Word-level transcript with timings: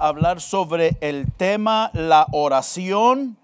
hablar 0.00 0.40
sobre 0.40 0.96
el 1.02 1.30
tema 1.30 1.90
la 1.92 2.26
oración, 2.32 3.36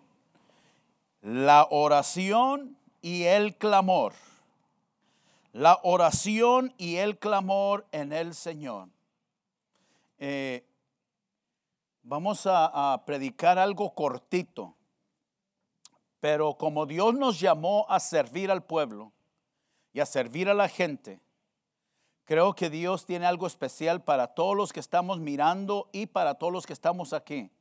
la 1.21 1.67
oración 1.71 2.79
y 3.03 3.25
el 3.25 3.57
clamor. 3.57 4.15
La 5.53 5.81
oración 5.83 6.73
y 6.79 6.97
el 6.97 7.19
clamor 7.19 7.87
en 7.93 8.13
el 8.13 8.35
Señor. 8.35 8.89
Eh, 10.19 10.65
vamos 12.03 12.47
a, 12.47 12.93
a 12.95 13.05
predicar 13.05 13.59
algo 13.59 13.95
cortito, 13.95 14.75
pero 16.21 16.57
como 16.57 16.87
Dios 16.87 17.15
nos 17.15 17.39
llamó 17.39 17.87
a 17.89 18.01
servir 18.01 18.51
al 18.51 18.65
pueblo 18.65 19.13
y 19.93 20.01
a 20.01 20.07
servir 20.07 20.49
a 20.49 20.55
la 20.55 20.69
gente, 20.69 21.21
Creo 22.27 22.57
que 22.57 22.69
Dios 22.69 23.07
tiene 23.07 23.25
algo 23.25 23.47
especial 23.47 24.03
para 24.03 24.27
todos 24.27 24.57
los 24.57 24.73
que 24.73 24.81
estamos 24.81 25.21
mirando 25.21 25.89
y 25.93 26.07
para 26.07 26.35
todos 26.35 26.53
los 26.53 26.67
que 26.67 26.73
estamos 26.73 27.13
aquí. 27.13 27.53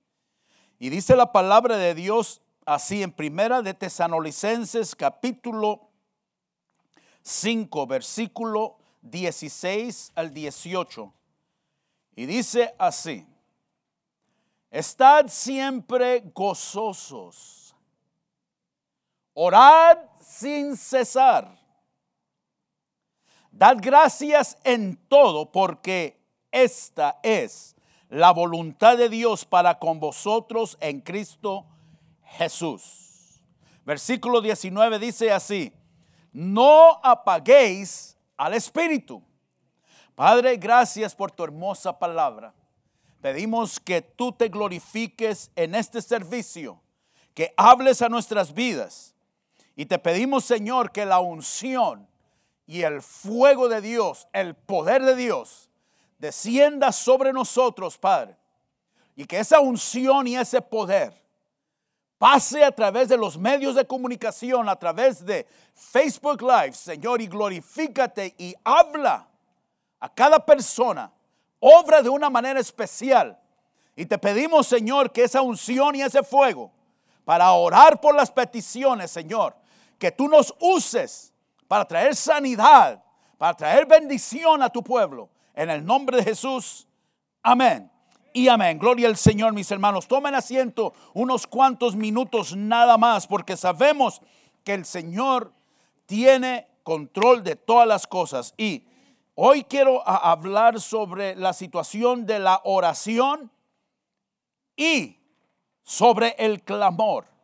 Y 0.80 0.90
dice 0.90 1.16
la 1.16 1.32
palabra 1.32 1.78
de 1.78 1.94
Dios 1.94 2.42
así 2.66 3.04
en 3.04 3.12
Primera 3.12 3.62
de 3.62 3.76
Tesanolicenses 3.76 4.96
capítulo 4.96 5.88
5 7.22 7.86
versículo 7.86 8.78
16 9.04 10.14
al 10.16 10.34
18. 10.34 11.14
Y 12.16 12.26
dice 12.26 12.74
así: 12.80 13.24
Estad 14.72 15.28
siempre 15.28 16.24
gozosos. 16.34 17.76
Orad 19.36 20.00
sin 20.20 20.76
cesar 20.76 21.65
Dad 23.56 23.78
gracias 23.80 24.58
en 24.66 24.98
todo 25.08 25.50
porque 25.50 26.20
esta 26.52 27.22
es 27.24 27.74
la 28.10 28.32
voluntad 28.32 28.98
de 28.98 29.08
Dios 29.08 29.46
para 29.46 29.80
con 29.80 29.98
vosotros 29.98 30.78
en 30.82 31.00
Cristo 31.00 31.66
Jesús. 32.26 33.42
Versículo 33.86 34.42
19 34.42 35.00
dice 35.00 35.32
así, 35.32 35.72
no 36.34 37.00
apaguéis 37.02 38.18
al 38.36 38.56
Espíritu. 38.56 39.24
Padre, 40.16 40.58
gracias 40.58 41.16
por 41.16 41.32
tu 41.32 41.46
hermosa 41.46 41.98
palabra. 41.98 42.54
Pedimos 43.22 43.80
que 43.80 44.02
tú 44.02 44.34
te 44.34 44.50
glorifiques 44.50 45.50
en 45.56 45.76
este 45.76 46.02
servicio, 46.02 46.82
que 47.34 47.54
hables 47.56 48.02
a 48.02 48.10
nuestras 48.10 48.54
vidas. 48.54 49.16
Y 49.78 49.86
te 49.86 49.98
pedimos, 49.98 50.44
Señor, 50.44 50.92
que 50.92 51.06
la 51.06 51.20
unción, 51.20 52.06
y 52.68 52.82
el 52.82 53.02
fuego 53.02 53.70
de 53.70 53.82
Dios, 53.82 54.28
el 54.34 54.56
poder 54.56 55.04
de 55.04 55.16
Dios, 55.16 55.70
descienda 56.18 56.92
sobre 56.92 57.32
nosotros, 57.32 57.98
Padre. 57.98 58.36
Y 59.16 59.26
que 59.26 59.40
esa 59.40 59.60
unción 59.60 60.28
y 60.28 60.36
ese 60.36 60.62
poder 60.62 61.14
pase 62.18 62.64
a 62.64 62.72
través 62.72 63.08
de 63.10 63.18
los 63.18 63.38
medios 63.38 63.76
de 63.76 63.86
comunicación, 63.86 64.68
a 64.68 64.76
través 64.76 65.24
de 65.26 65.46
Facebook 65.74 66.42
Live, 66.42 66.74
Señor, 66.74 67.22
y 67.22 67.28
glorifícate 67.28 68.34
y 68.38 68.56
habla 68.64 69.28
a 70.00 70.14
cada 70.14 70.44
persona, 70.44 71.12
obra 71.60 72.02
de 72.02 72.10
una 72.10 72.30
manera 72.30 72.60
especial. 72.60 73.40
Y 73.96 74.06
te 74.06 74.18
pedimos, 74.18 74.68
Señor, 74.68 75.12
que 75.12 75.24
esa 75.24 75.42
unción 75.42 75.96
y 75.96 76.02
ese 76.02 76.24
fuego, 76.24 76.72
para 77.24 77.52
orar 77.54 78.02
por 78.02 78.16
las 78.16 78.32
peticiones, 78.32 79.12
Señor, 79.12 79.56
que 79.98 80.12
tú 80.12 80.28
nos 80.28 80.54
uses 80.60 81.34
para 81.68 81.86
traer 81.86 82.16
sanidad, 82.16 83.04
para 83.38 83.54
traer 83.54 83.86
bendición 83.86 84.62
a 84.62 84.70
tu 84.70 84.84
pueblo. 84.84 85.30
En 85.54 85.70
el 85.70 85.86
nombre 85.86 86.18
de 86.18 86.24
Jesús, 86.24 86.88
amén. 87.42 87.92
Y 88.34 88.50
amén. 88.50 88.78
Gloria 88.78 89.08
al 89.08 89.16
Señor, 89.16 89.54
mis 89.54 89.72
hermanos. 89.72 90.08
Tomen 90.08 90.36
asiento 90.36 90.94
unos 91.14 91.48
cuantos 91.48 91.96
minutos 91.96 92.56
nada 92.56 92.98
más, 92.98 93.28
porque 93.28 93.56
sabemos 93.56 94.22
que 94.66 94.74
el 94.74 94.84
Señor 94.84 95.54
tiene 96.06 96.68
control 96.84 97.44
de 97.44 97.56
todas 97.56 97.88
las 97.88 98.06
cosas. 98.06 98.54
Y 98.58 98.84
hoy 99.36 99.64
quiero 99.64 100.06
hablar 100.06 100.82
sobre 100.82 101.36
la 101.36 101.54
situación 101.54 102.26
de 102.26 102.40
la 102.40 102.60
oración 102.66 103.50
y 104.76 105.18
sobre 105.84 106.36
el 106.38 106.62
clamor. 106.62 107.35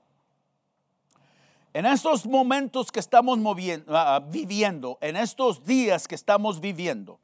En 1.73 1.85
estos 1.85 2.25
momentos 2.25 2.91
que 2.91 2.99
estamos 2.99 3.39
ah, 3.87 4.15
ah, 4.15 4.19
viviendo, 4.19 4.97
en 4.99 5.15
estos 5.15 5.63
días 5.63 6.05
que 6.05 6.15
estamos 6.15 6.59
viviendo, 6.59 7.17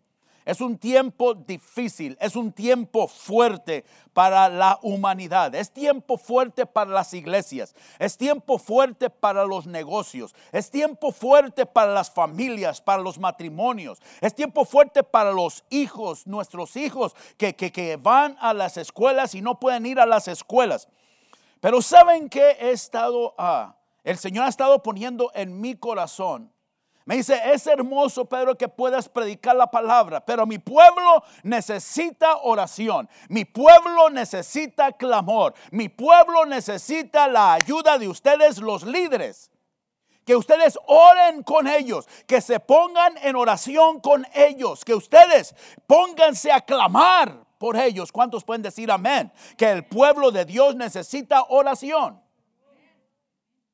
es 0.46 0.62
un 0.62 0.78
tiempo 0.78 1.34
difícil, 1.34 2.18
es 2.22 2.38
un 2.38 2.54
tiempo 2.54 3.10
fuerte 3.10 3.84
para 4.14 4.48
la 4.48 4.80
humanidad, 4.84 5.54
es 5.54 5.70
tiempo 5.70 6.18
fuerte 6.18 6.66
para 6.66 6.90
las 6.90 7.14
iglesias, 7.14 7.76
es 8.00 8.18
tiempo 8.18 8.58
fuerte 8.58 9.10
para 9.10 9.44
los 9.44 9.68
negocios, 9.68 10.34
es 10.54 10.72
tiempo 10.72 11.12
fuerte 11.12 11.66
para 11.66 11.92
las 11.94 12.10
familias, 12.10 12.80
para 12.80 13.02
los 13.02 13.20
matrimonios, 13.20 14.02
es 14.22 14.34
tiempo 14.34 14.64
fuerte 14.64 15.04
para 15.04 15.34
los 15.34 15.66
hijos, 15.70 16.26
nuestros 16.26 16.78
hijos 16.78 17.14
que, 17.36 17.54
que, 17.54 17.98
van 17.98 18.38
a 18.40 18.54
las 18.54 18.78
escuelas 18.78 19.36
y 19.36 19.42
no 19.42 19.60
pueden 19.60 19.86
ir 19.86 20.00
a 20.00 20.06
las 20.06 20.30
escuelas. 20.30 20.88
Pero 21.60 21.82
¿saben 21.82 22.30
que 22.30 22.52
he 22.52 22.72
estado... 22.72 23.36
a 23.38 23.77
el 24.08 24.18
Señor 24.18 24.46
ha 24.46 24.50
estado 24.50 24.82
poniendo 24.82 25.32
en 25.36 25.60
mi 25.60 25.76
corazón. 25.76 26.54
Me 27.04 27.18
dice, 27.18 27.42
es 27.54 27.68
hermoso, 27.68 28.24
Pedro, 28.24 28.58
que 28.58 28.70
puedas 28.70 29.10
predicar 29.10 29.54
la 29.54 29.68
palabra, 29.70 30.26
pero 30.26 30.46
mi 30.46 30.60
pueblo 30.60 31.24
necesita 31.44 32.38
oración, 32.38 33.10
mi 33.28 33.44
pueblo 33.44 34.10
necesita 34.10 34.94
clamor, 34.94 35.54
mi 35.72 35.90
pueblo 35.90 36.46
necesita 36.46 37.28
la 37.28 37.54
ayuda 37.54 37.98
de 37.98 38.08
ustedes, 38.08 38.60
los 38.60 38.84
líderes. 38.84 39.52
Que 40.26 40.38
ustedes 40.38 40.80
oren 40.86 41.44
con 41.44 41.68
ellos, 41.68 42.08
que 42.28 42.40
se 42.40 42.62
pongan 42.62 43.18
en 43.22 43.36
oración 43.36 44.00
con 44.00 44.26
ellos, 44.34 44.86
que 44.86 44.96
ustedes 44.96 45.54
pónganse 45.86 46.52
a 46.52 46.62
clamar 46.62 47.46
por 47.58 47.76
ellos. 47.76 48.14
¿Cuántos 48.14 48.46
pueden 48.46 48.62
decir 48.62 48.90
amén? 48.90 49.34
Que 49.58 49.70
el 49.70 49.86
pueblo 49.86 50.32
de 50.32 50.46
Dios 50.46 50.76
necesita 50.76 51.44
oración. 51.50 52.26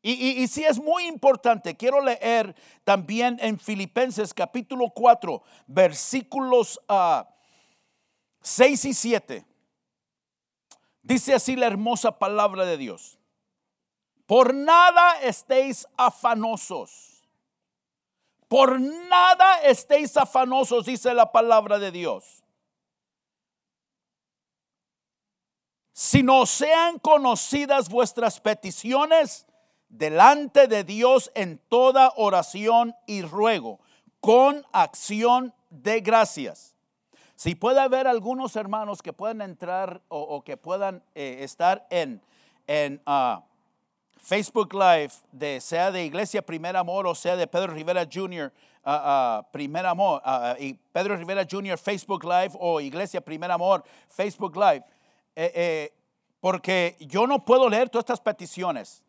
Y, 0.06 0.46
si 0.50 0.66
es 0.66 0.80
muy 0.80 1.08
importante, 1.08 1.78
quiero 1.78 2.02
leer 2.02 2.54
también 2.84 3.38
en 3.40 3.58
Filipenses 3.58 4.34
capítulo 4.34 4.90
4, 4.90 5.42
versículos 5.66 6.78
6 6.78 6.86
ah, 6.90 7.28
y 8.90 8.94
7. 8.94 9.46
Dice 11.04 11.34
así 11.34 11.56
la 11.56 11.68
hermosa 11.68 12.20
palabra 12.20 12.66
de 12.66 12.76
Dios. 12.76 13.18
Por 14.26 14.54
nada 14.54 15.22
estéis 15.22 15.88
afanosos. 15.96 17.24
Por 18.50 18.82
nada 18.82 19.62
estéis 19.64 20.18
afanosos, 20.18 20.86
dice 20.86 21.14
la 21.14 21.32
palabra 21.32 21.80
de 21.80 21.92
Dios. 21.92 22.44
Si 25.94 26.24
no 26.24 26.46
sean 26.46 27.00
conocidas 27.00 27.88
vuestras 27.88 28.42
peticiones 28.42 29.48
delante 29.94 30.68
de 30.68 30.84
Dios 30.84 31.32
en 31.36 31.60
toda 31.70 32.14
oración 32.16 32.96
y 33.06 33.22
ruego, 33.22 33.80
con 34.20 34.66
acción 34.72 35.54
de 35.70 36.02
gracias. 36.02 36.76
Si 37.36 37.56
puede 37.56 37.80
haber 37.80 38.08
algunos 38.08 38.56
hermanos 38.56 39.02
que 39.02 39.14
puedan 39.14 39.42
entrar 39.42 40.02
o, 40.08 40.44
que 40.44 40.58
puedan 40.58 41.04
eh, 41.14 41.40
estar 41.42 41.86
en, 41.90 42.22
en 42.68 43.02
ah, 43.06 43.44
Facebook 44.18 44.74
Live, 44.74 45.12
de, 45.32 45.60
sea 45.60 45.92
de 45.92 46.06
Iglesia 46.06 46.42
Primer 46.42 46.78
Amor 46.78 47.06
o 47.06 47.14
sea 47.14 47.36
de 47.36 47.46
Pedro 47.46 47.74
Rivera 47.74 48.08
Jr., 48.12 48.52
ah, 48.84 49.42
ah, 49.44 49.48
Primer 49.52 49.86
Amor, 49.86 50.22
y 50.60 50.74
Pedro 50.74 51.18
Rivera 51.18 51.46
Jr. 51.50 51.78
Facebook 51.78 52.24
Live 52.24 52.52
o 52.60 52.80
Iglesia 52.80 53.22
Primer 53.22 53.52
Amor 53.52 53.84
Facebook 54.08 54.56
Live, 54.56 54.84
eh, 55.36 55.52
eh, 55.54 55.94
porque 56.40 56.96
yo 57.00 57.28
no 57.28 57.44
puedo 57.44 57.70
leer 57.70 57.90
todas 57.90 58.04
estas 58.04 58.22
peticiones. 58.22 59.04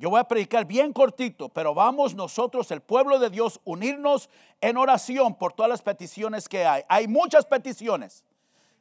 Yo 0.00 0.08
voy 0.08 0.18
a 0.18 0.24
predicar 0.24 0.64
bien 0.64 0.94
cortito, 0.94 1.50
pero 1.50 1.74
vamos 1.74 2.14
nosotros, 2.14 2.70
el 2.70 2.80
pueblo 2.80 3.18
de 3.18 3.28
Dios, 3.28 3.60
unirnos 3.64 4.30
en 4.62 4.78
oración 4.78 5.34
por 5.34 5.52
todas 5.52 5.68
las 5.68 5.82
peticiones 5.82 6.48
que 6.48 6.64
hay. 6.64 6.84
Hay 6.88 7.06
muchas 7.06 7.44
peticiones 7.44 8.24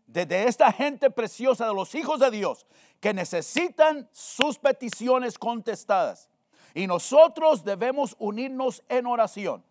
de, 0.07 0.45
esta 0.45 0.71
gente 0.71 1.11
preciosa, 1.11 1.67
de 1.67 1.73
los 1.73 1.93
hijos 1.93 2.21
de 2.21 2.31
Dios, 2.31 2.65
que 3.01 3.13
necesitan 3.13 4.07
sus 4.13 4.57
peticiones 4.57 5.37
contestadas. 5.37 6.29
Y 6.73 6.87
nosotros 6.87 7.65
debemos 7.65 8.15
unirnos 8.17 8.81
en 8.87 9.05
oración. 9.05 9.61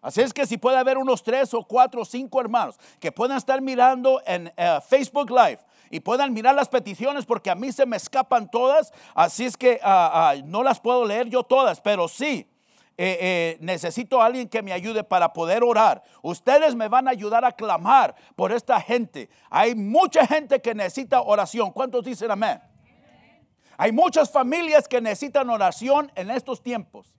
Así 0.00 0.22
es 0.22 0.32
que 0.32 0.46
si 0.46 0.56
puede 0.56 0.78
haber 0.78 0.96
unos 0.96 1.22
tres 1.22 1.52
o 1.52 1.62
cuatro 1.62 2.00
o 2.00 2.04
cinco 2.06 2.40
hermanos 2.40 2.78
que 3.00 3.12
puedan 3.12 3.36
estar 3.36 3.60
mirando 3.60 4.22
en 4.24 4.50
eh, 4.56 4.78
Facebook 4.88 5.28
Live 5.28 5.58
y 5.90 6.00
puedan 6.00 6.32
mirar 6.32 6.54
las 6.54 6.68
peticiones 6.68 7.24
porque 7.26 7.50
a 7.50 7.54
mí 7.54 7.72
se 7.72 7.86
me 7.86 7.96
escapan 7.96 8.50
todas, 8.50 8.92
así 9.14 9.44
es 9.44 9.56
que 9.56 9.80
ah, 9.82 10.30
ah, 10.30 10.34
no 10.44 10.62
las 10.62 10.80
puedo 10.80 11.04
leer 11.04 11.28
yo 11.28 11.42
todas, 11.42 11.80
pero 11.80 12.08
sí. 12.08 12.48
eh, 12.98 13.18
eh, 13.20 13.58
necesito 13.60 14.22
a 14.22 14.26
alguien 14.26 14.48
que 14.48 14.62
me 14.62 14.72
ayude 14.72 15.04
para 15.04 15.32
poder 15.32 15.62
orar. 15.62 16.02
Ustedes 16.22 16.74
me 16.74 16.88
van 16.88 17.08
a 17.08 17.10
ayudar 17.10 17.44
a 17.44 17.52
clamar 17.52 18.14
por 18.34 18.52
esta 18.52 18.80
gente. 18.80 19.28
Hay 19.50 19.74
mucha 19.74 20.26
gente 20.26 20.62
que 20.62 20.74
necesita 20.74 21.20
oración. 21.20 21.72
¿Cuántos 21.72 22.04
dicen 22.04 22.30
amén? 22.30 22.60
Hay 23.76 23.92
muchas 23.92 24.30
familias 24.30 24.88
que 24.88 25.00
necesitan 25.00 25.50
oración 25.50 26.10
en 26.14 26.30
estos 26.30 26.62
tiempos. 26.62 27.14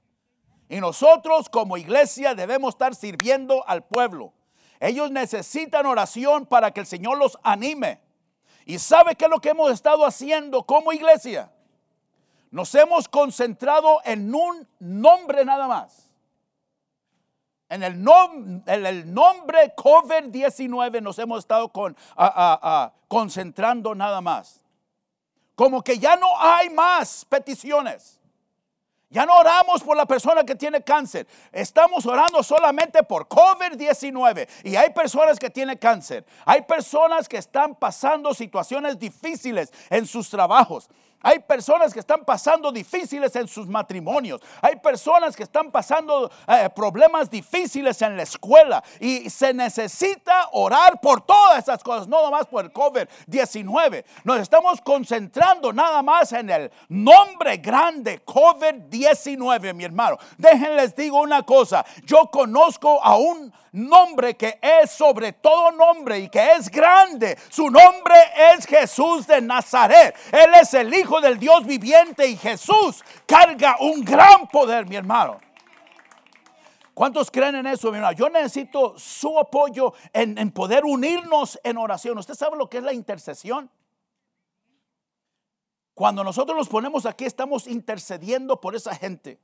Y 0.69 0.79
nosotros 0.79 1.49
como 1.49 1.77
iglesia 1.77 2.33
debemos 2.33 2.73
estar 2.73 2.95
sirviendo 2.95 3.63
al 3.67 3.85
pueblo. 3.85 4.33
Ellos 4.79 5.11
necesitan 5.11 5.85
oración 5.85 6.45
para 6.45 6.71
que 6.71 6.81
el 6.81 6.85
Señor 6.85 7.17
los 7.17 7.37
anime. 7.43 7.99
¿Y 8.67 8.79
sabe 8.79 9.15
qué 9.15 9.25
es 9.25 9.31
lo 9.31 9.39
que 9.39 9.49
hemos 9.49 9.71
estado 9.71 10.05
haciendo 10.05 10.61
como 10.63 10.91
iglesia? 10.91 11.49
Nos 12.51 12.75
hemos 12.75 13.07
concentrado 13.07 14.01
en 14.03 14.35
un 14.35 14.67
nombre 14.77 15.45
nada 15.45 15.69
más. 15.69 16.11
En 17.69 17.81
el, 17.81 17.93
el 18.65 19.13
nombre 19.13 19.73
COVID-19 19.73 21.01
nos 21.01 21.17
hemos 21.17 21.39
estado 21.39 21.69
con, 21.69 21.95
concentrando 23.07 23.95
nada 23.95 24.19
más. 24.19 24.61
Como 25.55 25.81
que 25.81 25.97
ya 25.97 26.17
no 26.17 26.27
hay 26.37 26.69
más 26.69 27.23
peticiones. 27.23 28.16
Ya 29.09 29.25
no 29.25 29.37
oramos 29.37 29.83
por 29.83 29.95
la 29.95 30.05
persona 30.05 30.43
que 30.43 30.55
tiene 30.55 30.81
cáncer. 30.81 31.27
Estamos 31.53 32.05
orando 32.05 32.43
solamente 32.43 33.03
por 33.03 33.27
COVID-19. 33.27 34.47
Y 34.65 34.75
hay 34.75 34.89
personas 34.89 35.39
que 35.39 35.49
tienen 35.49 35.77
cáncer. 35.77 36.25
Hay 36.45 36.63
personas 36.63 37.29
que 37.29 37.37
están 37.37 37.73
pasando 37.75 38.33
situaciones 38.33 38.99
difíciles 38.99 39.71
en 39.89 40.05
sus 40.05 40.29
trabajos. 40.29 40.89
Hay 41.21 41.39
personas 41.39 41.93
que 41.93 41.99
están 41.99 42.23
pasando 42.23 42.71
difíciles 42.71 43.35
en 43.35 43.47
sus 43.47 43.67
matrimonios. 43.67 44.41
Hay 44.61 44.75
personas 44.75 45.35
que 45.35 45.43
están 45.43 45.71
pasando 45.71 46.31
eh, 46.47 46.69
problemas 46.75 47.29
difíciles 47.29 48.01
en 48.01 48.15
la 48.15 48.23
escuela. 48.23 48.83
Y 48.99 49.29
se 49.29 49.53
necesita 49.53 50.49
orar 50.51 51.01
por 51.01 51.21
todas 51.21 51.63
esas 51.63 51.83
cosas, 51.83 52.07
no 52.07 52.21
nomás 52.21 52.45
por 52.45 52.65
el 52.65 52.71
COVID-19. 52.71 54.05
Nos 54.23 54.39
estamos 54.39 54.79
concentrando 54.81 55.73
nada 55.73 56.03
más 56.03 56.33
en 56.33 56.49
el 56.49 56.71
nombre 56.89 57.57
grande 57.57 58.23
COVID-19, 58.23 59.73
mi 59.73 59.85
hermano. 59.85 60.17
Déjenles 60.37 60.95
digo 60.95 61.19
una 61.21 61.43
cosa. 61.43 61.85
Yo 62.05 62.29
conozco 62.29 63.03
a 63.03 63.17
un 63.17 63.51
nombre 63.71 64.35
que 64.35 64.59
es 64.61 64.91
sobre 64.91 65.33
todo 65.33 65.71
nombre 65.71 66.19
y 66.19 66.29
que 66.29 66.53
es 66.53 66.69
grande. 66.69 67.37
Su 67.49 67.69
nombre 67.69 68.15
es 68.53 68.65
Jesús 68.65 69.27
de 69.27 69.41
Nazaret. 69.41 70.15
Él 70.31 70.53
es 70.61 70.73
el 70.73 70.93
Hijo 70.93 71.21
del 71.21 71.39
Dios 71.39 71.65
viviente 71.65 72.27
y 72.27 72.37
Jesús 72.37 73.03
carga 73.25 73.77
un 73.79 74.03
gran 74.03 74.47
poder, 74.47 74.87
mi 74.87 74.95
hermano. 74.95 75.39
¿Cuántos 76.93 77.29
creen 77.29 77.55
en 77.55 77.67
eso, 77.67 77.91
mi 77.91 77.97
hermano? 77.97 78.17
Yo 78.17 78.29
necesito 78.29 78.97
su 78.97 79.37
apoyo 79.37 79.93
en, 80.11 80.37
en 80.37 80.51
poder 80.51 80.83
unirnos 80.83 81.59
en 81.63 81.77
oración. 81.77 82.17
¿Usted 82.17 82.33
sabe 82.33 82.57
lo 82.57 82.67
que 82.69 82.79
es 82.79 82.83
la 82.83 82.93
intercesión? 82.93 83.69
Cuando 85.93 86.23
nosotros 86.23 86.55
nos 86.55 86.69
ponemos 86.69 87.05
aquí, 87.05 87.25
estamos 87.25 87.67
intercediendo 87.67 88.61
por 88.61 88.75
esa 88.75 88.95
gente. 88.95 89.39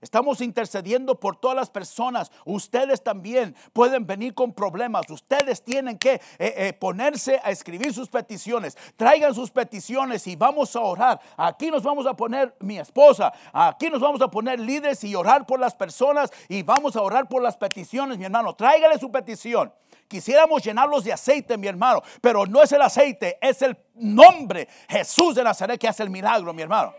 Estamos 0.00 0.40
intercediendo 0.40 1.18
por 1.18 1.36
todas 1.36 1.56
las 1.56 1.70
personas. 1.70 2.30
Ustedes 2.44 3.02
también 3.02 3.54
pueden 3.72 4.06
venir 4.06 4.34
con 4.34 4.52
problemas. 4.52 5.08
Ustedes 5.10 5.62
tienen 5.62 5.98
que 5.98 6.14
eh, 6.14 6.20
eh, 6.38 6.72
ponerse 6.72 7.40
a 7.42 7.50
escribir 7.50 7.92
sus 7.92 8.08
peticiones. 8.08 8.76
Traigan 8.96 9.34
sus 9.34 9.50
peticiones 9.50 10.26
y 10.26 10.36
vamos 10.36 10.74
a 10.76 10.80
orar. 10.80 11.20
Aquí 11.36 11.70
nos 11.70 11.82
vamos 11.82 12.06
a 12.06 12.14
poner 12.14 12.54
mi 12.60 12.78
esposa. 12.78 13.32
Aquí 13.52 13.90
nos 13.90 14.00
vamos 14.00 14.20
a 14.22 14.28
poner 14.28 14.60
líderes 14.60 15.02
y 15.04 15.14
orar 15.14 15.46
por 15.46 15.58
las 15.58 15.74
personas 15.74 16.30
y 16.48 16.62
vamos 16.62 16.96
a 16.96 17.02
orar 17.02 17.28
por 17.28 17.42
las 17.42 17.56
peticiones, 17.56 18.18
mi 18.18 18.24
hermano. 18.24 18.54
Tráigale 18.54 18.98
su 18.98 19.10
petición. 19.10 19.72
Quisiéramos 20.08 20.62
llenarlos 20.62 21.04
de 21.04 21.12
aceite, 21.12 21.58
mi 21.58 21.66
hermano, 21.66 22.02
pero 22.22 22.46
no 22.46 22.62
es 22.62 22.72
el 22.72 22.80
aceite, 22.80 23.36
es 23.42 23.60
el 23.60 23.76
nombre 23.94 24.66
Jesús 24.88 25.34
de 25.34 25.44
Nazaret 25.44 25.78
que 25.78 25.86
hace 25.86 26.02
el 26.02 26.08
milagro, 26.08 26.54
mi 26.54 26.62
hermano. 26.62 26.94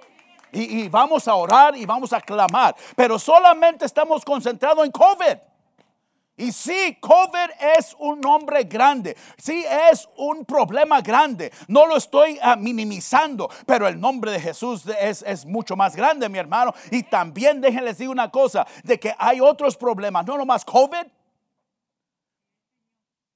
Y, 0.51 0.87
vamos 0.89 1.27
a 1.27 1.35
orar 1.35 1.75
y 1.75 1.85
vamos 1.85 2.13
a 2.13 2.21
clamar. 2.21 2.75
Pero 2.95 3.19
solamente 3.19 3.85
estamos 3.85 4.23
concentrados 4.23 4.85
en 4.85 4.91
COVID. 4.91 5.37
Y 6.37 6.53
sí, 6.53 6.97
COVID 7.01 7.49
es 7.77 7.93
un 7.99 8.21
nombre 8.21 8.63
grande, 8.63 9.17
sí 9.37 9.65
es 9.91 10.07
un 10.15 10.45
problema 10.45 11.01
grande, 11.01 11.51
no 11.67 11.85
lo 11.85 11.97
estoy 11.97 12.39
ah, 12.41 12.55
minimizando, 12.55 13.49
pero 13.65 13.85
el 13.89 13.99
nombre 13.99 14.31
de 14.31 14.39
Jesús 14.39 14.83
es, 15.01 15.21
es, 15.27 15.45
mucho 15.45 15.75
más 15.75 15.97
grande, 15.97 16.29
mi 16.29 16.37
hermano. 16.37 16.73
Y 16.91 17.03
también 17.03 17.59
déjenles 17.59 17.97
decir 17.97 18.09
una 18.09 18.31
cosa, 18.31 18.65
de 18.85 18.97
que 18.97 19.13
hay 19.17 19.41
otros 19.41 19.75
problemas, 19.75 20.25
no 20.25 20.37
nomás 20.37 20.63
COVID, 20.63 21.07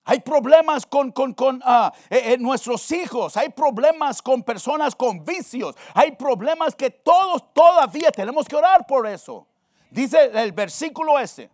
hay 0.05 0.19
problemas 0.19 0.85
con, 0.85 1.11
con, 1.11 1.33
con 1.33 1.61
ah, 1.63 1.93
eh, 2.09 2.33
eh, 2.33 2.37
nuestros 2.37 2.91
hijos, 2.91 3.37
hay 3.37 3.49
problemas 3.49 4.21
con 4.21 4.43
personas 4.43 4.95
con 4.95 5.23
vicios, 5.23 5.75
hay 5.93 6.11
problemas 6.11 6.75
que 6.75 6.89
todos 6.89 7.53
todavía 7.53 8.11
tenemos 8.11 8.47
que 8.47 8.55
orar 8.55 8.85
por 8.85 9.07
eso. 9.07 9.47
Dice 9.89 10.31
el 10.33 10.51
versículo 10.51 11.17
ese. 11.19 11.49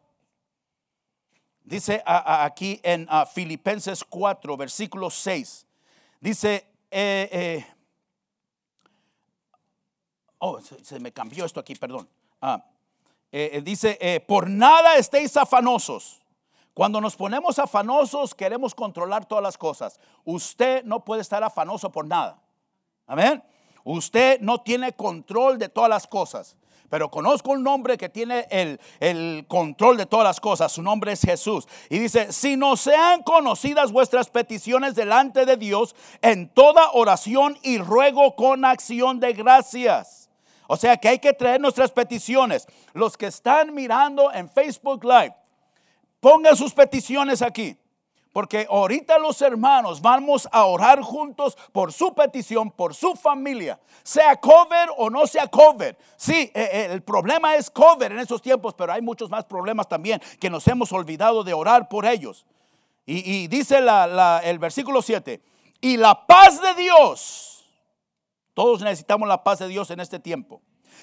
Dice 1.64 2.02
aquí 2.06 2.80
en 2.82 3.06
ah, 3.10 3.28
Filipenses 3.28 4.04
4, 4.04 4.58
versículo 4.58 5.12
6. 5.12 5.68
Dice, 6.20 6.66
eh, 6.90 7.64
oh, 10.40 10.60
se, 10.60 11.00
me 11.00 11.12
cambió 11.12 11.46
esto 11.46 11.60
aquí, 11.60 11.76
perdón. 11.76 12.10
Ah, 12.42 12.66
dice, 13.62 14.24
por 14.28 14.50
nada 14.50 14.96
estéis 14.96 15.38
afanosos 15.38 16.20
cuando 16.74 17.02
nos 17.02 17.16
ponemos 17.16 17.60
afanosos, 17.60 18.34
queremos 18.34 18.74
controlar 18.74 19.26
todas 19.26 19.44
las 19.44 19.58
cosas. 19.58 20.00
Usted 20.24 20.84
no 20.86 21.04
puede 21.04 21.22
estar 21.22 21.44
afanoso 21.44 21.92
por 21.92 22.08
nada. 22.08 22.40
Amén. 23.06 23.44
Usted 23.84 24.40
no 24.40 24.62
tiene 24.62 24.94
control 24.94 25.58
de 25.58 25.70
todas 25.70 25.90
las 25.90 26.08
cosas. 26.08 26.56
Pero 26.90 27.12
conozco 27.12 27.52
un 27.52 27.64
nombre 27.64 27.98
que 27.98 28.10
tiene 28.10 28.48
el, 28.50 28.80
el, 29.00 29.46
control 29.48 29.98
de 29.98 30.08
todas 30.08 30.26
las 30.26 30.40
cosas. 30.40 30.72
Su 30.72 30.82
nombre 30.82 31.12
es 31.12 31.22
Jesús. 31.22 31.68
Y 31.90 32.00
dice, 32.00 32.34
si 32.34 32.58
no 32.58 32.76
sean 32.76 33.22
conocidas 33.22 33.92
vuestras 33.92 34.30
peticiones 34.30 34.96
delante 34.96 35.46
de 35.46 35.56
Dios 35.56 35.96
en 36.22 36.50
toda 36.50 36.92
oración 36.94 37.58
y 37.62 37.78
ruego 37.78 38.36
con 38.36 38.66
acción 38.66 39.20
de 39.20 39.34
gracias. 39.34 40.30
O 40.68 40.78
sea 40.78 40.98
que 40.98 41.10
hay 41.10 41.20
que 41.20 41.34
traer 41.34 41.62
nuestras 41.62 41.92
peticiones. 41.92 42.68
Los 42.94 43.18
que 43.18 43.28
están 43.28 43.74
mirando 43.74 44.32
en 44.32 44.50
Facebook 44.50 45.04
Live, 45.04 45.36
Pongan 46.20 46.56
sus 46.56 46.74
peticiones 46.74 47.42
aquí. 47.42 47.78
Porque 48.32 48.68
ahorita 48.70 49.18
los 49.18 49.42
hermanos 49.42 50.02
vamos 50.02 50.48
a 50.52 50.66
orar 50.66 51.02
juntos 51.02 51.58
por 51.72 51.92
su 51.92 52.14
petición, 52.14 52.70
por 52.70 52.94
su 52.94 53.16
familia, 53.16 53.80
sea 54.04 54.36
cover 54.36 54.90
o 54.98 55.10
no 55.10 55.26
sea 55.26 55.48
cover. 55.48 55.98
Sí, 56.16 56.52
eh, 56.54 56.70
eh, 56.72 56.88
el 56.92 57.02
problema 57.02 57.56
es 57.56 57.72
cover 57.72 58.12
en 58.12 58.20
esos 58.20 58.40
tiempos, 58.40 58.76
pero 58.76 58.94
hay 58.94 59.02
muchos 59.02 59.32
más 59.32 59.46
problemas 59.46 59.88
también 59.88 60.22
que 60.40 60.50
nos 60.50 60.68
hemos 60.68 60.94
olvidado 60.94 61.44
de 61.44 61.54
orar 61.54 61.90
por 61.90 62.06
ellos. 62.06 62.46
Y, 63.12 63.48
dice 63.48 63.80
el 63.80 64.60
versículo 64.60 65.02
7, 65.02 65.42
y 65.82 65.98
la 65.98 66.28
paz 66.28 66.62
de 66.62 66.76
Dios, 66.76 67.68
todos 68.54 68.84
necesitamos 68.84 69.28
la 69.28 69.44
paz 69.44 69.58
de 69.58 69.68
Dios 69.68 69.90
en 69.90 70.00
este 70.00 70.20
tiempo 70.20 70.62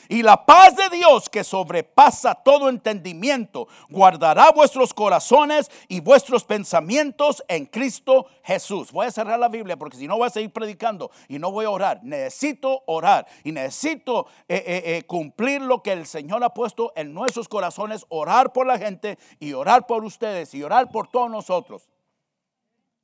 y 0.09 0.23
la 0.23 0.45
paz 0.47 0.76
de 0.76 0.88
Dios 0.97 1.28
que 1.28 1.45
sobrepasa 1.45 2.35
todo 2.35 2.69
entendimiento 2.69 3.69
guardará 3.88 4.50
vuestros 4.52 4.95
corazones 4.95 5.71
y 5.88 6.00
vuestros 6.00 6.45
pensamientos 6.45 7.43
en 7.49 7.66
Cristo 7.66 8.26
Jesús. 8.45 8.93
Voy 8.93 9.07
a 9.07 9.11
cerrar 9.11 9.38
la 9.38 9.49
Biblia 9.49 9.76
porque 9.76 9.97
si 9.97 10.07
no 10.07 10.16
voy 10.16 10.26
a 10.26 10.31
seguir 10.31 10.52
predicando 10.52 11.11
y 11.28 11.38
no 11.38 11.50
voy 11.50 11.64
a 11.64 11.71
orar. 11.71 12.00
Necesito 12.02 12.83
orar 12.87 13.26
y 13.45 13.52
necesito 13.52 14.26
eh, 14.49 14.62
eh, 14.66 14.83
eh, 14.97 15.02
cumplir 15.05 15.62
lo 15.62 15.83
que 15.83 15.93
el 15.93 16.07
Señor 16.07 16.43
ha 16.45 16.55
puesto 16.55 16.93
en 16.97 17.12
nuestros 17.12 17.49
corazones, 17.49 18.05
orar 18.09 18.52
por 18.52 18.66
la 18.66 18.78
gente 18.78 19.19
y 19.40 19.52
orar 19.52 19.87
por 19.87 20.05
ustedes 20.05 20.55
y 20.55 20.62
orar 20.62 20.90
por 20.90 21.09
todos 21.09 21.31
nosotros. 21.31 21.88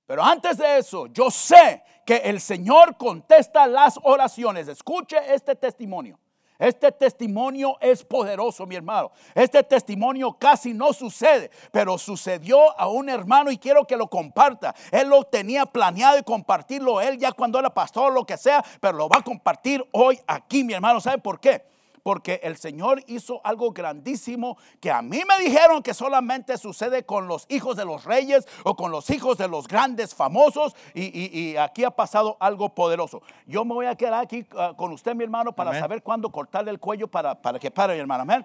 Pero 0.06 0.22
antes 0.22 0.58
de 0.58 0.78
eso, 0.78 1.06
yo 1.06 1.30
sé 1.30 1.82
que 2.04 2.16
el 2.16 2.40
Señor 2.40 2.96
contesta 2.96 3.66
las 3.66 3.98
oraciones. 4.02 4.68
Escuche 4.68 5.16
este 5.32 5.54
testimonio. 5.54 6.18
Este 6.62 6.92
testimonio 6.92 7.76
es 7.80 8.04
poderoso, 8.04 8.66
mi 8.66 8.76
hermano. 8.76 9.10
Este 9.34 9.64
testimonio 9.64 10.34
casi 10.34 10.72
no 10.72 10.92
sucede, 10.92 11.50
pero 11.72 11.98
sucedió 11.98 12.78
a 12.78 12.86
un 12.86 13.08
hermano 13.08 13.50
y 13.50 13.58
quiero 13.58 13.84
que 13.84 13.96
lo 13.96 14.06
comparta. 14.06 14.72
Él 14.92 15.08
lo 15.08 15.24
tenía 15.24 15.66
planeado 15.66 16.18
y 16.18 16.22
compartirlo 16.22 17.00
él 17.00 17.18
ya 17.18 17.32
cuando 17.32 17.58
era 17.58 17.74
pastor 17.74 18.12
o 18.12 18.14
lo 18.14 18.24
que 18.24 18.36
sea, 18.36 18.64
pero 18.80 18.96
lo 18.96 19.08
va 19.08 19.18
a 19.18 19.24
compartir 19.24 19.84
hoy 19.90 20.20
aquí, 20.24 20.62
mi 20.62 20.72
hermano. 20.72 21.00
¿Sabe 21.00 21.18
por 21.18 21.40
qué? 21.40 21.64
Porque 22.02 22.40
el 22.42 22.56
Señor 22.56 23.02
hizo 23.06 23.40
algo 23.44 23.72
grandísimo 23.72 24.56
que 24.80 24.90
a 24.90 25.02
mí 25.02 25.22
me 25.28 25.44
dijeron 25.44 25.82
que 25.82 25.94
solamente 25.94 26.58
sucede 26.58 27.04
con 27.04 27.28
los 27.28 27.46
hijos 27.48 27.76
de 27.76 27.84
los 27.84 28.04
reyes 28.04 28.46
o 28.64 28.74
con 28.76 28.90
los 28.90 29.08
hijos 29.10 29.38
de 29.38 29.48
los 29.48 29.68
grandes 29.68 30.14
famosos 30.14 30.74
y, 30.94 31.56
aquí 31.56 31.84
ha 31.84 31.90
pasado 31.90 32.36
algo 32.40 32.74
poderoso. 32.74 33.22
Yo 33.46 33.64
me 33.64 33.74
voy 33.74 33.86
a 33.86 33.94
quedar 33.94 34.14
aquí 34.14 34.44
ah, 34.56 34.72
con 34.76 34.92
usted, 34.92 35.14
mi 35.14 35.24
hermano, 35.24 35.52
para 35.52 35.78
saber 35.78 36.02
cuándo 36.02 36.30
cortarle 36.30 36.70
el 36.70 36.78
cuello 36.78 37.08
para, 37.08 37.40
para 37.40 37.58
que 37.58 37.70
pare, 37.70 37.94
mi 37.94 38.00
hermano. 38.00 38.22
Amén. 38.22 38.44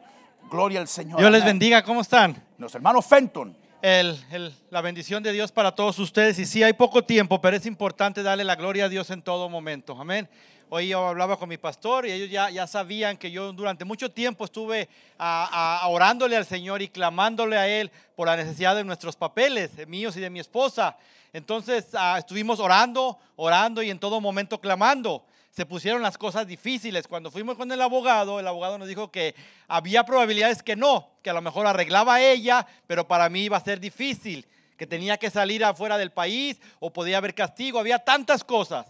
Gloria 0.50 0.80
al 0.80 0.88
Señor. 0.88 1.20
Dios 1.20 1.32
les 1.32 1.42
Amén. 1.42 1.54
bendiga, 1.56 1.84
¿cómo 1.84 2.02
están? 2.02 2.42
Los 2.58 2.74
hermanos 2.76 3.06
Fenton. 3.06 3.56
El- 3.82 4.18
el- 4.32 4.54
la 4.70 4.82
bendición 4.82 5.22
de 5.22 5.32
Dios 5.32 5.52
para 5.52 5.74
todos 5.76 6.00
ustedes. 6.00 6.40
Y 6.40 6.46
sí, 6.46 6.64
hay 6.64 6.74
poco 6.74 7.04
tiempo, 7.04 7.42
pero 7.42 7.58
es 7.58 7.66
importante 7.66 8.24
darle 8.24 8.44
la 8.44 8.56
gloria 8.56 8.86
a 8.86 8.90
Dios 8.90 9.10
en 9.12 9.22
todo 9.22 9.50
momento. 9.50 9.96
Amén. 10.00 10.28
Hoy 10.70 10.90
yo 10.90 11.08
hablaba 11.08 11.38
con 11.40 11.48
mi 11.48 11.58
pastor 11.58 12.06
y 12.06 12.12
ellos 12.12 12.30
ya, 12.30 12.50
ya 12.50 12.68
sabían 12.68 13.16
que 13.16 13.32
yo 13.32 13.54
durante 13.54 13.86
mucho 13.86 14.12
tiempo 14.12 14.44
estuve 14.44 14.90
a- 15.18 15.86
orándole 15.88 16.36
al 16.36 16.46
Señor 16.46 16.82
y 16.82 16.90
clamándole 16.90 17.58
a 17.58 17.68
Él 17.70 17.90
por 18.18 18.28
la 18.28 18.36
necesidad 18.36 18.76
de 18.76 18.84
nuestros 18.84 19.16
papeles, 19.16 19.88
míos 19.88 20.18
y 20.18 20.20
de 20.20 20.30
mi 20.30 20.40
esposa. 20.42 20.98
Entonces 21.32 21.88
ah, 21.94 22.18
estuvimos 22.20 22.60
orando, 22.60 23.18
orando 23.38 23.82
y 23.82 23.90
en 23.90 23.98
todo 24.00 24.20
momento 24.20 24.60
clamando. 24.60 25.24
Se 25.52 25.66
pusieron 25.66 26.02
las 26.02 26.18
cosas 26.18 26.46
difíciles. 26.46 27.08
Cuando 27.08 27.32
fuimos 27.32 27.56
con 27.56 27.72
el 27.72 27.82
abogado, 27.82 28.38
el 28.40 28.48
abogado 28.48 28.78
nos 28.78 28.90
dijo 28.90 29.10
que 29.10 29.36
había 29.70 30.04
probabilidades 30.04 30.62
que 30.62 30.76
no, 30.76 31.12
que 31.24 31.30
a 31.30 31.34
lo 31.34 31.42
mejor 31.42 31.66
arreglaba 31.66 32.22
ella, 32.22 32.68
pero 32.88 33.08
para 33.08 33.30
mí 33.30 33.44
iba 33.44 33.56
a 33.56 33.62
ser 33.64 33.80
difícil, 33.80 34.46
que 34.78 34.86
tenía 34.86 35.18
que 35.18 35.30
salir 35.30 35.64
afuera 35.64 35.98
del 35.98 36.12
país 36.12 36.60
o 36.82 36.92
podía 36.92 37.18
haber 37.20 37.34
castigo. 37.34 37.80
Había 37.80 38.00
tantas 38.00 38.44
cosas. 38.44 38.86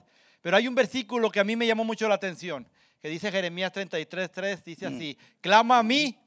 Pero 0.47 0.55
hay 0.55 0.67
un 0.69 0.75
versículo 0.75 1.29
que 1.29 1.41
a 1.41 1.43
mí 1.43 1.57
me 1.57 1.67
llamó 1.67 1.83
mucho 1.83 2.07
la 2.07 2.15
atención, 2.15 2.65
que 3.01 3.09
dice 3.09 3.29
Jeremías 3.33 3.69
33:3, 3.73 4.63
dice 4.63 4.85
así, 4.85 5.17
clama 5.41 5.77
a 5.77 5.83
mí 5.83 6.17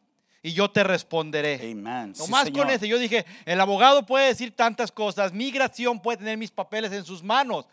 y 0.42 0.52
yo 0.52 0.70
te 0.70 0.84
responderé. 0.84 1.54
Amen. 1.54 2.14
Sí, 2.14 2.20
Nomás 2.20 2.44
Señor. 2.44 2.66
con 2.66 2.70
ese, 2.70 2.86
yo 2.86 2.98
dije, 2.98 3.24
el 3.46 3.58
abogado 3.58 4.04
puede 4.04 4.26
decir 4.26 4.54
tantas 4.54 4.92
cosas, 4.92 5.32
migración 5.32 6.00
puede 6.00 6.18
tener 6.18 6.36
mis 6.36 6.50
papeles 6.50 6.92
en 6.92 7.06
sus 7.06 7.22
manos, 7.22 7.64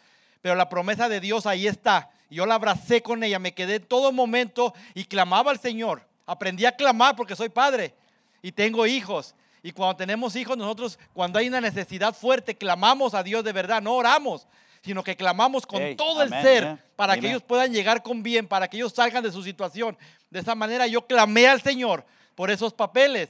pero 0.42 0.56
la 0.56 0.70
promesa 0.70 1.10
de 1.10 1.20
Dios 1.20 1.46
ahí 1.46 1.68
está. 1.68 2.12
Yo 2.30 2.46
la 2.46 2.56
abracé 2.56 3.02
con 3.02 3.26
ella, 3.26 3.40
me 3.40 3.54
quedé 3.54 3.76
en 3.76 3.84
todo 3.86 4.14
momento 4.14 4.74
y 4.94 5.04
clamaba 5.04 5.52
al 5.52 5.60
Señor. 5.60 6.08
Aprendí 6.26 6.66
a 6.66 6.72
clamar 6.72 7.18
porque 7.18 7.36
soy 7.36 7.50
padre 7.50 7.94
y 8.42 8.54
tengo 8.54 8.88
hijos. 8.88 9.36
Y 9.64 9.74
cuando 9.74 9.98
tenemos 9.98 10.34
hijos, 10.38 10.56
nosotros, 10.56 10.98
cuando 11.12 11.40
hay 11.40 11.50
una 11.50 11.60
necesidad 11.60 12.16
fuerte, 12.16 12.56
clamamos 12.56 13.16
a 13.16 13.22
Dios 13.22 13.44
de 13.44 13.52
verdad, 13.52 13.82
no 13.82 13.96
oramos, 13.96 14.48
sino 14.82 15.04
que 15.04 15.16
clamamos 15.16 15.66
con 15.66 15.82
Hey, 15.82 15.96
todo 15.96 16.22
el 16.24 16.30
ser 16.30 16.64
yeah, 16.64 16.80
para 16.96 17.14
que 17.14 17.20
amen. 17.20 17.32
ellos 17.32 17.44
puedan 17.44 17.72
llegar 17.74 18.02
con 18.04 18.24
bien, 18.24 18.48
para 18.48 18.68
que 18.68 18.78
ellos 18.78 18.94
salgan 18.94 19.24
de 19.24 19.32
su 19.32 19.44
situación. 19.44 19.98
De 20.30 20.40
esa 20.40 20.56
manera 20.56 20.88
yo 20.88 21.06
clamé 21.06 21.48
al 21.48 21.62
Señor 21.62 22.06
por 22.36 22.52
esos 22.52 22.74
papeles 22.74 23.30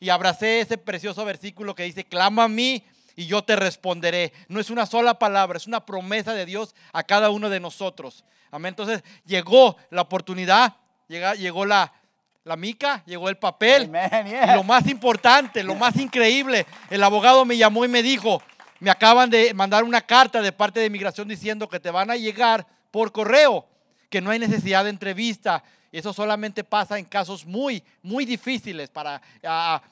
y 0.00 0.08
abracé 0.10 0.60
ese 0.60 0.78
precioso 0.78 1.24
versículo 1.24 1.74
que 1.74 1.82
dice, 1.84 2.04
clama 2.04 2.44
a 2.44 2.48
mí 2.48 2.84
y 3.16 3.26
yo 3.26 3.42
te 3.42 3.56
responderé. 3.56 4.32
No 4.48 4.60
es 4.60 4.70
una 4.70 4.86
sola 4.86 5.18
palabra, 5.18 5.56
es 5.56 5.66
una 5.66 5.84
promesa 5.84 6.34
de 6.34 6.46
Dios 6.46 6.74
a 6.92 7.02
cada 7.02 7.30
uno 7.30 7.50
de 7.50 7.58
nosotros. 7.60 8.24
Amén. 8.50 8.70
Entonces 8.70 9.02
llegó 9.26 9.76
la 9.90 10.02
oportunidad, 10.02 10.74
llega- 11.08 11.34
llegó 11.34 11.66
la, 11.66 11.92
la 12.44 12.56
mica, 12.56 13.02
llegó 13.06 13.28
el 13.28 13.36
papel. 13.36 13.84
Amen, 13.84 14.26
Y 14.28 14.30
yeah. 14.30 14.54
lo 14.56 14.62
más 14.62 14.86
importante, 14.86 15.62
lo 15.62 15.74
más 15.74 15.96
increíble, 15.96 16.64
el 16.90 17.02
abogado 17.02 17.44
me 17.44 17.56
llamó 17.56 17.84
y 17.84 17.88
me 17.88 18.02
dijo, 18.02 18.40
me 18.80 18.90
acaban 18.90 19.30
de 19.30 19.52
mandar 19.54 19.84
una 19.84 20.00
carta 20.00 20.40
de 20.40 20.52
parte 20.52 20.80
de 20.80 20.90
migración 20.90 21.28
diciendo 21.28 21.68
que 21.68 21.80
te 21.80 21.90
van 21.90 22.10
a 22.10 22.16
llegar 22.16 22.66
por 22.90 23.12
correo, 23.12 23.66
que 24.10 24.20
no 24.20 24.30
hay 24.30 24.38
necesidad 24.38 24.84
de 24.84 24.90
entrevista. 24.90 25.62
Y 25.90 25.98
eso 25.98 26.12
solamente 26.12 26.64
pasa 26.64 26.98
en 26.98 27.06
casos 27.06 27.46
muy, 27.46 27.82
muy 28.02 28.26
difíciles 28.26 28.90
para 28.90 29.22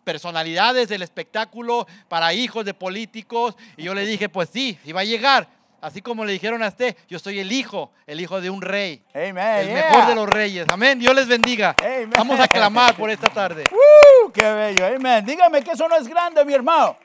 personalidades 0.05 0.89
del 0.89 1.03
espectáculo, 1.03 1.87
para 2.09 2.35
hijos 2.35 2.65
de 2.65 2.75
políticos. 2.75 3.57
Y 3.77 3.85
yo 3.85 3.95
le 3.95 4.05
dije, 4.05 4.29
pues 4.29 4.51
sí, 4.53 4.79
iba 4.85 5.01
a 5.01 5.05
llegar. 5.05 5.49
Así 5.81 6.03
como 6.03 6.25
le 6.25 6.33
dijeron 6.33 6.63
a 6.63 6.69
usted, 6.69 6.97
yo 7.09 7.19
soy 7.19 7.39
el 7.39 7.53
hijo, 7.53 7.93
el 8.07 8.21
hijo 8.21 8.41
de 8.41 8.51
un 8.51 8.61
rey. 8.61 9.03
Amen. 9.15 9.39
El 9.39 9.67
yeah. 9.69 9.75
mejor 9.75 10.07
de 10.07 10.15
los 10.15 10.29
reyes. 10.29 10.67
Amén. 10.69 10.99
Dios 10.99 11.15
les 11.15 11.29
bendiga. 11.29 11.75
Amen. 11.81 12.11
Vamos 12.11 12.41
a 12.41 12.49
clamar 12.49 12.97
por 12.97 13.11
esta 13.11 13.29
tarde. 13.29 13.65
¡Uh! 13.73 14.31
¡Qué 14.33 14.53
bello! 14.53 14.87
Amén. 14.87 15.25
Dígame 15.25 15.63
que 15.63 15.73
eso 15.73 15.89
no 15.89 15.97
es 15.97 16.09
grande, 16.09 16.45
mi 16.45 16.55
hermano. 16.55 16.97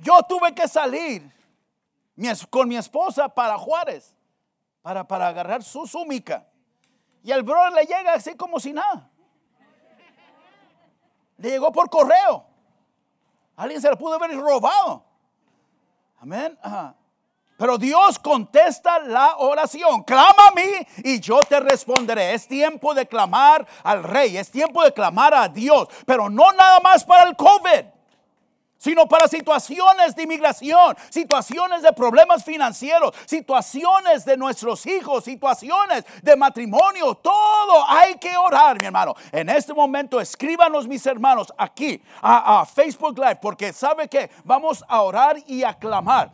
Yo 0.00 0.22
tuve 0.22 0.54
que 0.54 0.68
salir 0.68 1.32
con 2.50 2.68
mi 2.68 2.76
esposa 2.76 3.28
para 3.28 3.58
Juárez, 3.58 4.14
para, 4.82 5.06
para 5.06 5.28
agarrar 5.28 5.62
su 5.62 5.86
súmica. 5.86 6.46
Y 7.22 7.32
el 7.32 7.42
brother 7.42 7.72
le 7.72 7.84
llega 7.84 8.14
así 8.14 8.36
como 8.36 8.60
si 8.60 8.72
nada. 8.72 9.10
Le 11.36 11.50
llegó 11.50 11.72
por 11.72 11.90
correo. 11.90 12.46
Alguien 13.56 13.80
se 13.80 13.90
lo 13.90 13.98
pudo 13.98 14.14
haber 14.14 14.36
robado. 14.36 15.04
Amén. 16.20 16.56
Ajá. 16.62 16.94
Pero 17.56 17.76
Dios 17.76 18.20
contesta 18.20 19.00
la 19.00 19.36
oración. 19.38 20.04
Clama 20.04 20.48
a 20.48 20.52
mí 20.52 20.86
y 20.98 21.18
yo 21.18 21.44
te 21.44 21.58
responderé. 21.58 22.34
Es 22.34 22.46
tiempo 22.46 22.94
de 22.94 23.06
clamar 23.06 23.66
al 23.82 24.04
rey. 24.04 24.36
Es 24.36 24.48
tiempo 24.48 24.84
de 24.84 24.92
clamar 24.92 25.34
a 25.34 25.48
Dios. 25.48 25.88
Pero 26.06 26.30
no 26.30 26.52
nada 26.52 26.78
más 26.80 27.04
para 27.04 27.28
el 27.28 27.36
COVID 27.36 27.97
sino 28.78 29.06
para 29.06 29.28
situaciones 29.28 30.14
de 30.16 30.22
inmigración, 30.22 30.96
situaciones 31.10 31.82
de 31.82 31.92
problemas 31.92 32.44
financieros, 32.44 33.12
situaciones 33.26 34.24
de 34.24 34.36
nuestros 34.36 34.86
hijos, 34.86 35.24
situaciones 35.24 36.04
de 36.22 36.36
matrimonio, 36.36 37.14
todo 37.16 37.84
hay 37.88 38.14
que 38.16 38.36
orar, 38.36 38.78
mi 38.78 38.86
hermano. 38.86 39.14
En 39.32 39.48
este 39.48 39.74
momento 39.74 40.20
escríbanos 40.20 40.86
mis 40.86 41.04
hermanos 41.06 41.52
aquí 41.58 42.00
a, 42.22 42.60
a 42.60 42.66
Facebook 42.66 43.18
Live, 43.18 43.36
porque 43.42 43.72
sabe 43.72 44.08
que 44.08 44.30
vamos 44.44 44.84
a 44.88 45.02
orar 45.02 45.36
y 45.46 45.62
a 45.64 45.74
clamar. 45.74 46.30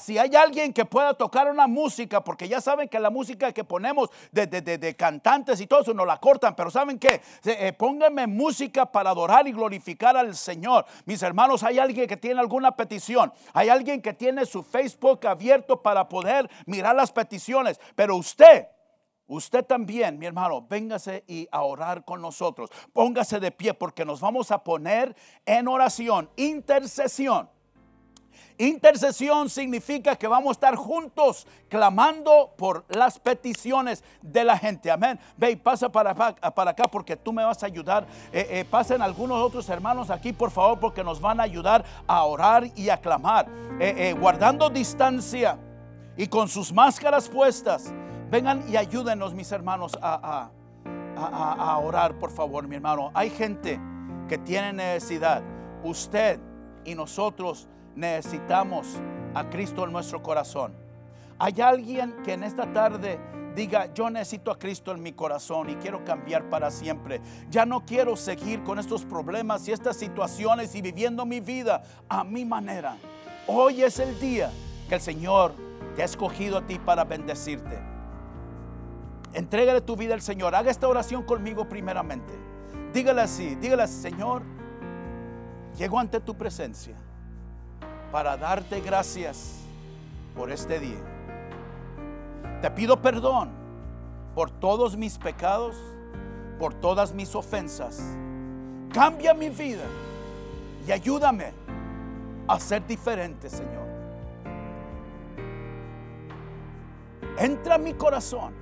Si 0.00 0.18
hay 0.18 0.34
alguien 0.36 0.72
que 0.72 0.84
pueda 0.84 1.14
tocar 1.14 1.50
una 1.50 1.66
música, 1.66 2.22
porque 2.22 2.46
ya 2.46 2.60
saben 2.60 2.88
que 2.88 2.98
la 3.00 3.08
música 3.10 3.52
que 3.52 3.64
ponemos 3.64 4.10
de, 4.30 4.46
de- 4.46 4.60
de- 4.60 4.76
de 4.78 4.94
cantantes 4.96 5.60
y 5.60 5.66
todo 5.66 5.80
eso 5.80 5.94
nos 5.94 6.06
la 6.06 6.18
cortan, 6.18 6.54
pero 6.54 6.70
saben 6.70 6.98
que 6.98 7.22
pónganme 7.78 8.26
música 8.26 8.84
para 8.86 9.10
adorar 9.10 9.46
y 9.48 9.52
glorificar 9.52 10.16
al 10.16 10.34
Señor. 10.36 10.84
Mis 11.06 11.22
hermanos, 11.22 11.62
hay 11.62 11.78
alguien 11.82 12.06
que 12.06 12.16
tiene 12.16 12.40
alguna 12.40 12.76
petición, 12.76 13.32
hay 13.52 13.68
alguien 13.68 14.00
que 14.00 14.14
tiene 14.14 14.46
su 14.46 14.62
Facebook 14.62 15.26
abierto 15.26 15.82
para 15.82 16.08
poder 16.08 16.48
mirar 16.66 16.94
las 16.96 17.12
peticiones, 17.12 17.80
pero 17.94 18.16
usted 18.16 18.66
Usted 19.32 19.64
también, 19.64 20.18
mi 20.18 20.26
hermano, 20.26 20.66
véngase 20.68 21.24
y 21.26 21.48
a 21.50 21.62
orar 21.62 22.04
con 22.04 22.20
nosotros. 22.20 22.68
Póngase 22.92 23.40
de 23.40 23.50
pie 23.50 23.72
porque 23.72 24.04
nos 24.04 24.20
vamos 24.20 24.50
a 24.50 24.62
poner 24.62 25.16
en 25.46 25.68
oración, 25.68 26.28
intercesión. 26.36 27.48
Intercesión 28.68 29.48
significa 29.50 30.14
que 30.14 30.28
vamos 30.28 30.50
a 30.50 30.52
estar 30.52 30.76
juntos 30.76 31.48
clamando 31.68 32.54
por 32.56 32.84
las 32.88 33.18
peticiones 33.18 34.04
de 34.20 34.44
la 34.44 34.56
gente. 34.56 34.88
Amén. 34.88 35.18
Ve 35.36 35.50
y 35.50 35.56
pasa 35.56 35.88
para, 35.90 36.14
para 36.14 36.70
acá 36.70 36.86
porque 36.86 37.16
tú 37.16 37.32
me 37.32 37.42
vas 37.44 37.60
a 37.64 37.66
ayudar. 37.66 38.06
Eh, 38.32 38.46
eh, 38.50 38.64
pasen 38.64 39.02
algunos 39.02 39.38
otros 39.42 39.68
hermanos 39.68 40.10
aquí, 40.10 40.32
por 40.32 40.52
favor, 40.52 40.78
porque 40.78 41.02
nos 41.02 41.20
van 41.20 41.40
a 41.40 41.42
ayudar 41.42 41.84
a 42.06 42.22
orar 42.24 42.64
y 42.76 42.88
a 42.88 42.98
clamar. 42.98 43.48
Eh, 43.80 44.14
guardando 44.16 44.70
distancia 44.70 45.58
y 46.16 46.28
con 46.28 46.48
sus 46.48 46.72
máscaras 46.72 47.28
puestas. 47.28 47.92
Vengan 48.30 48.64
y 48.70 48.76
ayúdenos, 48.76 49.34
mis 49.34 49.50
hermanos, 49.50 49.98
a- 50.00 50.48
a- 51.16 51.52
a 51.72 51.78
orar, 51.78 52.14
por 52.18 52.30
favor, 52.30 52.68
mi 52.68 52.76
hermano. 52.76 53.10
Hay 53.12 53.30
gente 53.30 53.80
que 54.28 54.38
tiene 54.38 54.72
necesidad. 54.72 55.42
Usted 55.82 56.38
y 56.84 56.94
nosotros 56.94 57.68
necesitamos 57.94 58.98
a 59.34 59.48
Cristo 59.48 59.84
en 59.84 59.92
nuestro 59.92 60.22
corazón. 60.22 60.72
Hay 61.38 61.60
alguien 61.60 62.14
que 62.24 62.34
en 62.34 62.44
esta 62.44 62.72
tarde 62.72 63.18
diga, 63.54 63.92
yo 63.92 64.08
necesito 64.10 64.50
a 64.50 64.58
Cristo 64.58 64.92
en 64.92 65.02
mi 65.02 65.12
corazón 65.12 65.70
y 65.70 65.74
quiero 65.76 66.04
cambiar 66.04 66.48
para 66.48 66.70
siempre. 66.70 67.20
Ya 67.50 67.66
no 67.66 67.84
quiero 67.84 68.16
seguir 68.16 68.62
con 68.62 68.78
estos 68.78 69.04
problemas 69.04 69.66
y 69.68 69.72
estas 69.72 69.96
situaciones 69.96 70.74
y 70.74 70.82
viviendo 70.82 71.26
mi 71.26 71.40
vida 71.40 71.82
a 72.08 72.24
mi 72.24 72.44
manera. 72.44 72.96
Hoy 73.46 73.82
es 73.82 73.98
el 73.98 74.18
día 74.20 74.50
que 74.88 74.94
el 74.94 75.00
Señor 75.00 75.52
te 75.96 76.02
ha 76.02 76.04
escogido 76.04 76.58
a 76.58 76.66
ti 76.66 76.78
para 76.78 77.04
bendecirte. 77.04 77.78
Entrégale 79.34 79.80
tu 79.80 79.96
vida 79.96 80.14
al 80.14 80.22
Señor. 80.22 80.54
Haga 80.54 80.70
esta 80.70 80.88
oración 80.88 81.22
conmigo 81.24 81.68
primeramente. 81.68 82.32
Dígale 82.92 83.22
así, 83.22 83.54
dígale 83.56 83.84
así, 83.84 84.00
Señor, 84.00 84.42
llego 85.78 85.98
ante 85.98 86.20
tu 86.20 86.34
presencia 86.34 87.01
para 88.12 88.36
darte 88.36 88.80
gracias 88.80 89.54
por 90.36 90.52
este 90.52 90.78
día. 90.78 91.00
Te 92.60 92.70
pido 92.70 93.00
perdón 93.00 93.50
por 94.34 94.50
todos 94.50 94.96
mis 94.96 95.16
pecados, 95.16 95.76
por 96.58 96.74
todas 96.74 97.12
mis 97.14 97.34
ofensas. 97.34 98.00
Cambia 98.92 99.32
mi 99.32 99.48
vida 99.48 99.84
y 100.86 100.92
ayúdame 100.92 101.52
a 102.46 102.60
ser 102.60 102.86
diferente, 102.86 103.48
Señor. 103.48 103.88
Entra 107.38 107.76
a 107.76 107.78
mi 107.78 107.94
corazón, 107.94 108.52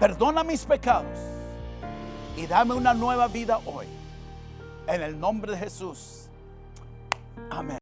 perdona 0.00 0.42
mis 0.42 0.64
pecados 0.64 1.18
y 2.36 2.46
dame 2.48 2.74
una 2.74 2.92
nueva 2.92 3.28
vida 3.28 3.60
hoy. 3.64 3.86
En 4.88 5.00
el 5.00 5.18
nombre 5.18 5.52
de 5.52 5.58
Jesús. 5.58 6.28
Amén. 7.50 7.79